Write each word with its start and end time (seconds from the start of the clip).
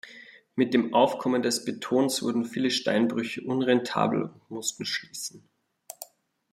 Mit 0.55 0.73
dem 0.73 0.95
Aufkommen 0.95 1.43
des 1.43 1.63
Betons 1.63 2.23
wurden 2.23 2.45
viele 2.47 2.71
Steinbrüche 2.71 3.43
unrentabel 3.43 4.23
und 4.33 4.49
mussten 4.49 4.83
schließen. 4.83 5.47